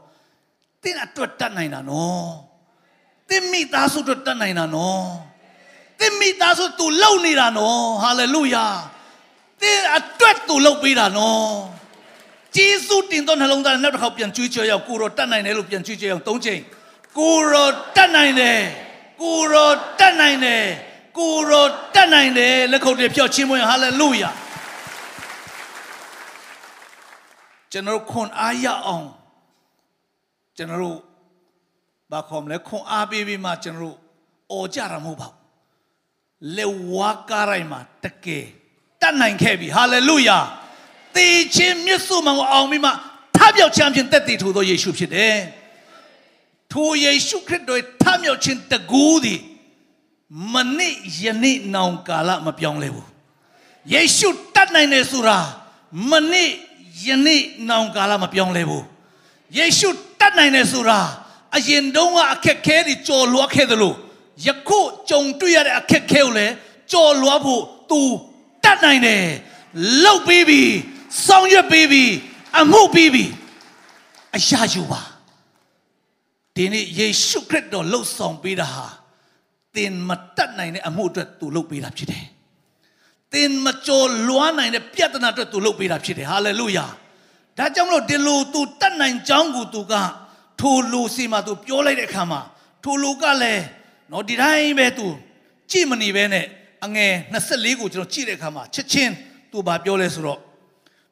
[0.84, 2.28] တင်းအတွက်တတ်နိုင်တာနော်
[3.30, 5.04] တင်းမိသားစုအတွက်တတ်နိုင်တာနော်
[6.00, 8.66] တတင်းမိသားစု तू လုံနေတာနော်ဟာလေလုယာ
[9.62, 11.50] တင်းအတွက် तू လုံပေးတာနော်
[12.56, 16.60] ဂျေစုတင်သောနှလုံးသားနဲ့နောက်တစ်ခေါက်ပြန်ကြွေးကြော်ရအောင်ကိုရောတတ်နိုင်တယ်လို့ပြန်ကြွေးကြော်ရအောင်သုံးချိန်
[17.18, 18.60] ကိုရောတတ်နိုင်တယ်
[19.22, 20.64] ကိုရောတတ်နိုင်တယ်
[21.18, 24.30] ကိုရောတတ်နိုင်တယ်လက်ခုပ်တွေဖြောက်ချင်းမွေးဟာလေလုယာ
[27.72, 29.06] ကျွန်တော်ခွန်အားရအောင်
[30.56, 30.98] ကျွန်တော်တို့
[32.12, 33.96] ဘာခေါ်မလဲခွန်အားပေးပြီးမှကျွန်တော်တို့
[34.52, 35.38] အော်ကြတာမဟုတ်ပါဘူး
[36.58, 38.44] လေဝါကားရိုင်းမှာတကယ်
[39.02, 40.38] တတ်နိုင်ခဲ့ပြီဟာလေလုယာ
[41.16, 42.90] တေချင်းမြတ်စွာဘုရားအောင်ပြီးမှ
[43.36, 45.36] ထပြောက်ချမ်းဖြင့်တက်တည်ထူသောယေရှုဖြစ်တယ်
[46.72, 49.40] ထိုယေရှုခရစ်တော်ထမြောက်ခြင်းတကူးသည်
[50.52, 53.08] မနေ့ယနေ့နောင်ကာလမပြောင်းလဲဘူး
[53.92, 55.38] ယေရှုတတ်နိုင်တယ်ဆိုတာ
[56.10, 56.50] မနေ့
[57.06, 58.84] ယနေ့နောင်ကာလမပြောင်းလဲဘူး
[59.58, 59.88] ယေရှု
[60.23, 60.99] တတ်နိုင်တယ်ဆိုတာ
[61.57, 63.93] အရင်တုန်းကအခက်ခဲတွေကြော်လွှားခဲ့သလို
[64.45, 66.53] ယခုကြုံတွေ့ရတဲ့အခက်ခဲကိုလည်း
[66.91, 68.01] ကြော်လွှားဖို့ तू
[68.63, 69.23] တတ်နိုင်တယ်
[70.03, 70.61] လောက်ပြီးပြီ
[71.27, 72.03] ဆောင်ရွက်ပြီးပြီ
[72.59, 73.25] အမှုပြီးပြီ
[74.37, 75.01] အရာယူပါ
[76.55, 78.87] ဒီနေ့ယေရှုခရစ်တော်လှုပ်ဆောင်ပေးတာဟာ
[79.75, 82.25] သင်မတတ်နိုင်တဲ့အမှုအတွက် तू လုပ်ပေးတာဖြစ်တယ်
[83.33, 86.85] သင်မကြော်လွှားနိုင်တဲ့ပြဿနာအတွက် तू လုပ်ပေးတာဖြစ်တယ်ဟာလေလုယာ
[87.58, 89.94] ဒါကြောင့်မလို့ဒီလိုသူတတ်နိုင်ကြောင်းကိုသူက
[90.60, 92.40] ထိုလူစီမှာသူပြောလိုက်တဲ့အခါမှာ
[92.82, 93.64] ထိုလူကလည်း
[94.10, 95.06] နော်ဒီတိုင်းပဲသူ
[95.70, 96.46] ကြည့်မနေပဲနဲ့
[96.84, 97.12] အငယ်
[97.48, 99.12] 24ကိုကျွန်တော်ကြည့်တဲ့အခါမှာချက်ချင်း
[99.52, 100.40] သူဘာပြောလဲဆိုတော့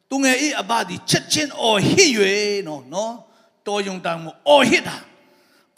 [0.08, 2.10] သူငယ်ဤအဘဒီချက်ချင်းအော်ဟစ်၍
[2.66, 3.14] နော်နော်
[3.66, 4.96] တော်ယုံတောင်မအော်ဟစ်တာ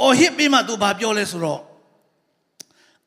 [0.00, 1.60] အော်ဟစ်ပြီးမှသူဘာပြောလဲဆိုတော့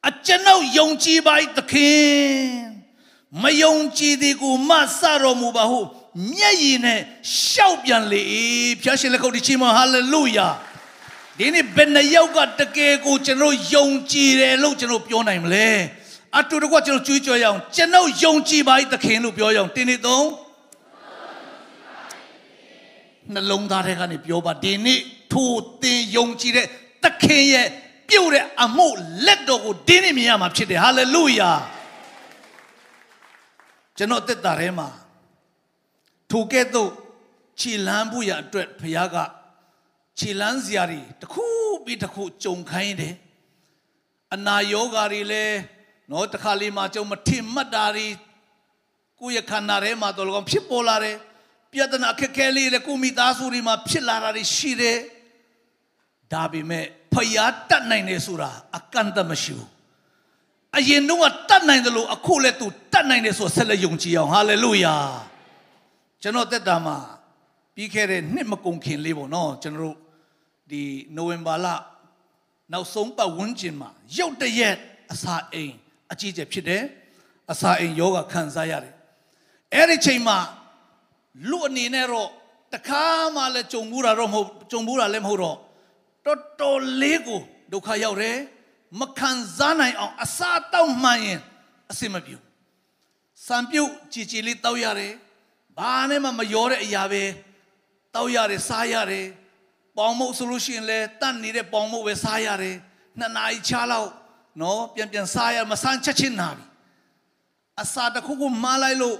[0.09, 2.77] အကျွန်ုပ်ယုံကြည်ပါ၏သခင်
[3.43, 5.79] မယုံကြည်သည်ကိုမဆတော်မူပါဟု
[6.31, 6.99] မျက်ရည်နဲ့
[7.47, 8.23] ရှောက်ပြန်လေ
[8.81, 10.47] ဖျားရှင်လက်ခုပ်တီချီးမွမ်းဟာလေလုယာ
[11.37, 15.69] ဒီနေ့ဘယ်နှယောက်ကတကယ်ကိုကျွန်တော်ယုံကြည်တယ်လို့ကျွန်တော်ပြောနိုင်မလဲ
[16.39, 20.27] အတူတကွကျွန်တော်ကြွေးကြော်ရအောင်ကျွန်တော်ယုံကြည်ပါ၏သခင်လို့ပြောရအောင်တင်းနေသုံး
[23.33, 24.99] နှလုံးသားထဲကနေပြောပါဒီနေ့
[25.33, 25.51] ထို
[25.81, 26.65] တင်ယုံကြည်တဲ့
[27.03, 27.67] သခင်ရဲ့
[28.09, 28.87] ပြုတ်တဲ့အမှု
[29.25, 31.51] လက်တော်ကိုဒီနေ့မြင်ရမှာဖြစ်တယ်ဟာလေလုယာ
[33.97, 34.87] ကျွန်တော်တက်တာထဲမှာ
[36.31, 36.91] ထိုကဲ့သို့
[37.59, 39.17] ခြေလန်းဖို့ရအတွက်ဘုရားက
[40.19, 41.45] ခြေလန်းစရာတွေတစ်ခု
[41.85, 43.15] ပြီးတစ်ခုကြုံခိုင်းတယ်
[44.33, 45.57] အနာယောဂါတွေလည်း
[46.11, 48.07] နော်တစ်ခါလေးမှကြုံမထင်မှတ်တာတွေ
[49.19, 51.17] ကိုယ့်ရဲ့ခန္ဓာထဲမှာတော့လောဖြစ်ပေါ်လာတယ်
[51.71, 54.97] ပြဿနာအခက်အခဲလေးလည်းကိုမိသားစုတွေမှာဖြစ်လာတာတွေရှိတယ်
[56.33, 59.69] ဒါပေမဲ့ဖျားတတ်နိုင်တယ်ဆိုတာအကန့်အသတ်မရှိဘူး
[60.77, 64.95] အရင်တော့တတ်နိုင်တယ်လို့အခုလည်းသူတတ်နိုင်တယ်ဆိုဆက်လက်ယုံကြည်အောင်ဟာလေလုယာ
[66.21, 66.97] ကျွန်တော်တက်တာမှာ
[67.75, 69.97] ပြီးခဲ့တဲ့နှစ်မကုန်ခင်လေးပေါ့နော်ကျွန်တော်တို့
[70.71, 70.81] ဒီ
[71.15, 71.67] နိုဝင်ဘာလ
[72.71, 74.75] နောက်ဆုံးပတ်ဝန်းကျင်မှာရုတ်တရက်
[75.11, 75.73] အစာအိမ်
[76.11, 76.83] အကြီးကျယ်ဖြစ်တယ်
[77.51, 78.93] အစာအိမ်ယောဂခံစားရတယ်
[79.73, 80.37] အဲ့ဒီချိန်မှာ
[81.49, 82.29] လူအနေနဲ့တော့
[82.73, 85.57] တခါမှလည်းကြုံဘူးတာတော့မဟုတ်ကြုံဘူးတာလည်းမဟုတ်တော့
[86.25, 88.37] တော်တော်လေးကိုဒုက္ခရောက်တယ်
[88.99, 91.39] မခံစားနိုင်အောင်အစာတောက်မှန်ရင်
[91.91, 92.35] အဆင်မပြေ
[93.47, 95.13] စံပြုတ်ကြည်ကြည်လေးတောက်ရတယ်
[95.77, 97.23] ဘာနဲ့မှမရောတဲ့အရာပဲ
[98.13, 99.27] တောက်ရတယ်စားရတယ်
[99.97, 102.75] ပေါင်မုတ်ဆိုလို့ရှိရင်လည်းတတ်နေတဲ့ပေါင်မုတ်ပဲစားရတယ်
[103.19, 104.09] နှစ်နာရီချားလောက်
[104.61, 106.65] နော်ပြန်ပြန်စားရမဆန်းချက်ချင်းနာပြီ
[107.81, 109.17] အစာတစ်ခုခုမှားလိုက်လို့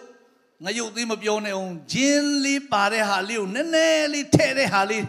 [0.66, 5.06] ငရုတ်သေးမပြောနဲ့အောင်ဂျင်းလေးပါတဲ့ဟာလေးကိုနည်းနည်းလေးထည့်တဲ့ဟာလေး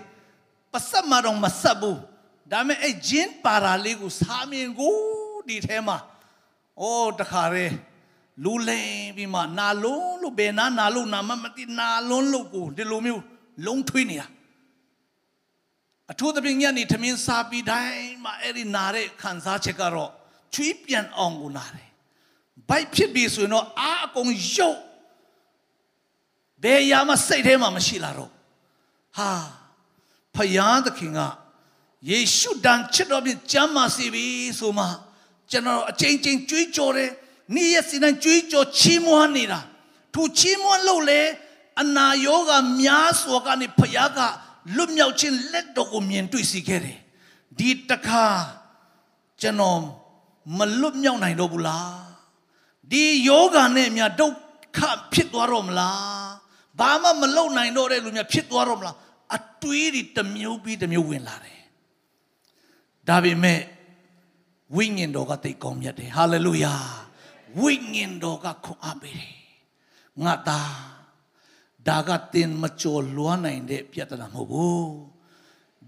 [0.73, 1.99] ပစက်မတော့မဆက်ဘူး
[2.53, 4.97] ဒါမဲ့အဲ့ဂျင်းပါတာလေးကိုစားမြင်ကို
[5.49, 5.99] ဒီထဲမှာ
[6.81, 7.67] အိုးတခါရဲ
[8.45, 13.23] လူလိန်ပြီးမှနာလုံးလို့ဘယ်နာနာလို့နာမမသိနာလုံးလို့ကိုဒီလိုမျိုး
[13.67, 14.27] လုံးထွေးနေတာ
[16.11, 20.11] အထူးသဖြင့်ညနေထမင်းစားပြီးတိုင်းမှာအဲ့ဒီနာတဲ့ခံစားချက်ကတော့
[20.55, 21.89] ချွေးပြန်အောင်ကိုနာတယ်
[22.69, 24.81] ဘိုက်ဖြစ်ပြီဆိုရင်တော့အာအကုန်ရုပ်
[26.63, 28.31] ဘယ်ရာမှစိတ်ထဲမှာမရှိလာတော့
[29.17, 29.31] ဟာ
[30.35, 31.21] ဖယားသခင်က
[32.11, 34.25] ယေရှုတန်ချစ်တော်ဖြင့်ကြမ်းမာစေပြီ
[34.59, 34.87] ဆိုမှ
[35.51, 37.11] ကျွန်တော်အချိန်ချင်းကြွေးကြော်တယ်
[37.55, 39.61] နေ့ရက်စီတိုင်းကြွေးကြော်ချီးမွမ်းနေတာ
[40.15, 41.21] သူချီးမွမ်းလို့လေ
[41.83, 44.19] အနာယောဂများစွာကနေဖယားက
[44.77, 46.99] လွတ်မြောက်ခြင်းလက်တော်ကိုမြင်တွေ့စီခဲ့တယ်
[47.59, 48.27] ဒီတခါ
[49.41, 49.81] ကျွန်တော်
[50.59, 51.99] မလွတ်မြောက်နိုင်တော့ဘူးလား
[52.93, 54.81] ဒီယောဂနဲ့မြတ်ဒုက္ခ
[55.13, 56.29] ဖြစ်သွားတော့မလား
[56.79, 58.97] ဘာမှမလုပ်နိုင်တော့တဲ့လူများဖြစ်သွားတော့မလား
[59.37, 61.61] အတွေးတွေတစ်မျိုးပြီးတစ်မျိုးဝင်လာတယ်
[63.09, 63.61] ဒါပေမဲ့
[64.77, 66.75] ဝိညာဉ်တော်ကတိတ်ကောင်းမြတ်တယ်ဟာလေလုယာ
[67.61, 69.35] ဝိညာဉ်တော်ကခွန်အားပေးတယ်
[70.25, 70.73] ငါသား
[71.89, 74.89] ဒါကတင်မကြော်လွှမ်းနိုင်တဲ့ပြဿနာမဟုတ်ဘူး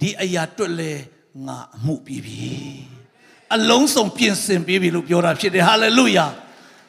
[0.01, 0.93] ဒီအရာတွက်လဲ
[1.47, 2.55] ငါအမှုပြီးပြီ
[3.55, 6.27] အလုံးစုံပြင်ဆင်ပေးပြီလို့ပြောတာဖြစ်တယ်ဟာလေလုယာ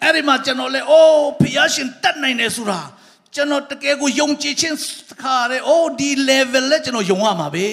[0.04, 2.80] အဲ့ဒီမှာကျွန်တော်လဲအိုးဖယားရှင်တတ်နိုင်တယ်ဆိုတာ
[3.36, 4.78] ကျွန်တော်တကယ်ကိုယုံကြည်ခြင်း
[5.22, 7.68] ခါရဲအိုးဒီ level လဲကျွန်တော်ယုံရမှာပဲ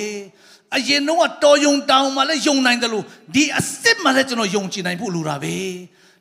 [0.76, 5.56] အရင်တော့တော်ယုံတောင်းမှလည်းယုံနိုင်တယ်လို့ဒီအစ်စ်မှလည်းကျွန်တော်ယုံကြည်နိုင်ဖို့လိုတာပဲ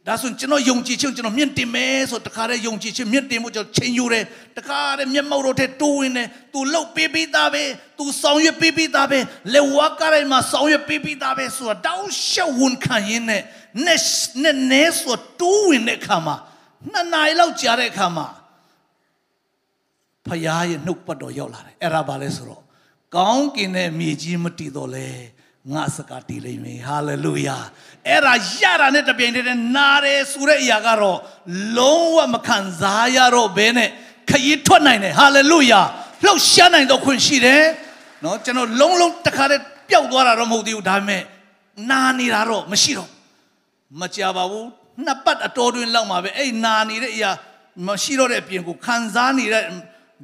[0.07, 4.23] ဒါဆိုကျွန်တော်ယုံကြည်ခြင်းကျွန်တော်မြင့်တင်မယ်ဆိုတခါတည်းယုံကြည်ခြင်းမြင့်တင်မှုကျွန်တော်ချိန်ယူတယ်
[4.57, 7.63] တခါတည်းမျက်မှောက်တော့တဲ့တိုးဝင်တယ် तू လှုပ်ပေးပြီးသားပဲ
[7.97, 9.19] तू ဆောင်ရွက်ပေးပြီးသားပဲ
[9.55, 13.41] လေဝါကရိုင်မှာဆောင်ရွက်ပေးပြီးသားပဲဆိုတာတောင်းရှောက်ဝန်ခံရင်းနဲ့
[13.85, 13.99] နဲ့
[14.43, 16.35] နဲ့နဲ့ဆိုတိုးဝင်တဲ့အခါမှာ
[16.91, 18.27] နှစ်နာရီလောက်ကြာတဲ့အခါမှာ
[20.27, 22.63] ဖရားရဲ့နှုတ်ပတ်တော်ရောက်လာတယ်အဲ့ဒါဘာလဲဆိုတော့
[23.15, 25.07] ကောင်းကင်နဲ့မြေကြီးမတည်တော့လဲ
[25.73, 27.57] ငါစကားတည်လိမ့်မယ်ဟာလေလုယာ
[28.07, 31.19] အဲ့ဒါရတာနဲ့တပြိုင်တည်းနာတယ်ဆိုတဲ့အရာကတော့
[31.77, 33.89] လုံးဝမခံစားရတော့ဘဲနဲ့
[34.29, 35.81] ခရီးထွက်နိုင်တယ်ဟာလေလုယာ
[36.25, 37.63] လှုပ်ရှားနိုင်တော့ခွင့်ရှိတယ်
[38.23, 41.21] နော်ကျွန်တော်လုံးလုံးတခါတည်းပျောက်သွားတာတော့မဟုတ်သေးဘူးဒါပေမဲ့
[41.89, 43.09] နာနေတာတော့မရှိတော့
[44.01, 44.67] မကြပါဘူး
[45.05, 47.31] နှစ်ပတ်အတော်တွင်လောက်မှာပဲအဲ့နာနေတဲ့အရာ
[47.87, 49.63] မရှိတော့တဲ့အပြင်ကိုခံစားနေတဲ့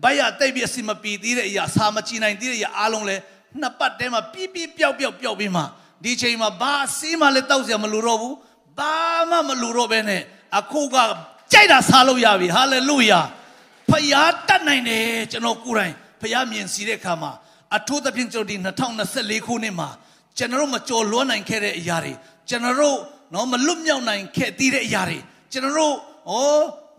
[0.03, 3.17] ဘိုက်ရတိတ်ပြီးအစီမပီသေးတဲ့အရာစာမကြည့်နိုင်သေးတဲ့အရာအားလုံးလဲ
[3.61, 5.63] နှစ်ပတ်တည်းမှာပြပြပျောက်ပျောက်ပျောက်ပြီးမှ
[6.03, 8.35] ဒီချိန်မှာဘာစီးမှလည်းတောက်စရာမလိုတော့ဘူး
[8.79, 8.95] ဘာ
[9.29, 10.21] မှမလိုတော့ဘဲနဲ့
[10.59, 10.95] အခုက
[11.53, 13.19] ကြိုက်တာစားလို့ရပြီဟာလေလုယာ
[13.89, 17.31] ဖယားတတ်နိုင်တယ်ကျွန်တော်ကိုယ်တိုင်ဖယားမြင်စီတဲ့အခါမှာ
[17.77, 18.55] အထူးသဖြင့်ကျွန်တော်ဒီ
[19.01, 19.89] 2024ခုနှစ်မှာ
[20.37, 22.13] ကျွန်တော်မကြော်လွှမ်းနိုင်ခဲ့တဲ့အရာတွေ
[22.49, 22.97] ကျွန်တော်
[23.33, 25.19] နော်မလွတ်မြောက်နိုင်ခဲ့သေးတဲ့အရာတွေ
[25.51, 25.95] ကျွန်တော်
[26.31, 26.33] ဩ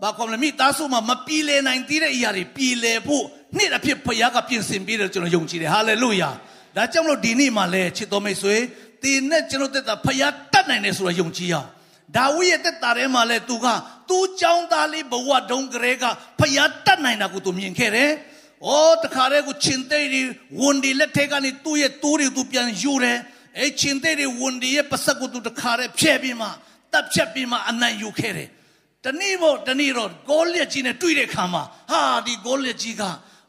[0.01, 3.25] ဘာကောမလဲမိသားစုမှာမပြေလည်နိုင်သေးတဲ့အရာတွေပြေလည်ဖို့
[3.57, 6.29] နေ့တစ်ဖြစ်ဖခင်ကပြင်ဆင်ပေးတယ်ကျွန်တော်ယုံကြည်တယ်ဟာလေလုယာ
[6.75, 8.55] ဒါကြောင့်မလို့ဒီနေ့မှာလဲချစ်တော်မိတ်ဆွေ
[9.03, 11.69] ဒီနဲ့ကျွန်တော်တက်တာဖခင်တတ်နိုင်တယ်ဆိုတော့ယုံကြည်အောင်
[12.15, 13.67] ဒါဝိရဲ့တက်တာထဲမှာလဲသူက
[14.09, 16.03] သူ့ကြောင်းသားလေးဘဝတုံးကလေးက
[16.39, 18.11] ဖခင်တတ်နိုင်တာကိုသူမြင်ခဲ့တယ်။
[18.65, 20.21] အော်တခါတည်းကိုချင်းတဲ့ဒီ
[20.61, 23.17] ဝန်ဒီလက်ထက်ကနေသူ့ရဲ့တိုးတွေသူပြန်ယူတယ်။
[23.59, 26.47] အဲချင်းတဲ့ဒီဝန်ဒီရဲ့ပစက်ကိုသူတခါတည်းဖြဲ့ပြီးမှ
[26.91, 28.49] တပ်ဖြတ်ပြီးမှအနံ့ယူခဲ့တယ်။
[29.05, 33.03] တနေ့မို့တနေ့တော့ဂေါ်လက်ကြီးနဲ့တွေ့တဲ့ခါမှာဟာဒီဂေါ်လက်ကြီးက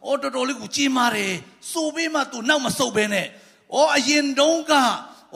[0.07, 1.33] အော်တော်တော်လေးကိုကြီးမားတယ်။
[1.73, 3.27] စိုးပြီးမှသူနောက်မဆုတ်ဘဲနဲ့
[3.75, 4.73] အော်အရင်တုန်းက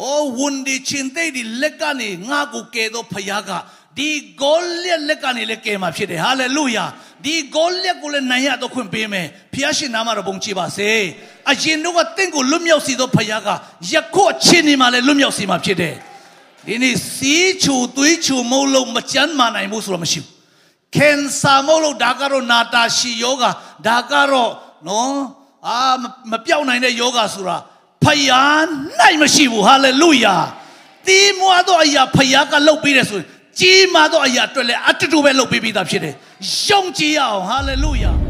[0.03, 3.51] အော်ဝန်ဒီချင်းတဲ့ဒီလက်ကနေငါ့ကိုကယ်တော့ဖခင်က
[3.99, 6.85] ဒီဂေါ်လက်လက်ကနေလည်းကယ်မှာဖြစ်တယ်ဟာလေလုယာ
[7.25, 10.91] ဒီဂေါ်လက်ကိုလည်းနိုင်ရတော့ခွင့်ပေးမယ်ဖခင်ရှင်နာမတော်ဘုံချပါစေ
[11.51, 13.49] အရင်တော့ကတင့်ကိုလွတ်မြောက်စီတော့ဖခင်က
[13.93, 15.95] ယခုအချင်းနေမှာလည်းလွတ်မြောက်စီမှာဖြစ်တယ်
[16.67, 20.40] ဒီနေ့စီးချူသွေးချူမုံလုံးမကြမ်းမာနိုင်ဘူးဆိုတော့မရှိဘူး
[20.97, 23.45] ကန်ဆာမုံလုံးဒါကတော့နာတာရှီယောဂ
[23.87, 24.53] ဒါကတော့
[24.87, 25.15] နော်
[25.69, 25.77] အာ
[26.31, 27.57] မပြောင်းနိုင်တဲ့ယောဂဆိုတာ
[28.05, 28.67] ဖယား
[29.01, 30.37] နိုင်မရှိဘူးဟာလေလုယာ
[31.07, 33.27] တီးမွားတော့အရာဖယားကလှုပ်ပေးတယ်ဆိုရင်
[33.61, 36.15] ကြီးမားသောအရာအတွက်လည်းအတူတူပဲလုပ်ပေးပြီးသားဖြစ်တယ်။
[36.69, 38.13] ယုံကြည်ရအောင်ဟာလေလုယာ။